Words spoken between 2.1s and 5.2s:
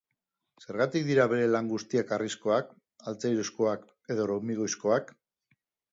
harrizkoak, altzairuzkoak edo hormigoizkoak?